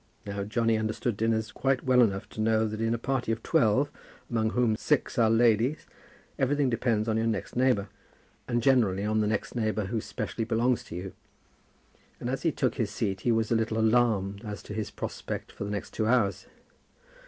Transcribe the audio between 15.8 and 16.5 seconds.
two hours.